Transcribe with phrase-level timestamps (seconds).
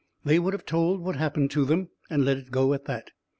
[0.25, 3.11] They would have told what happened to them, and let it go at that.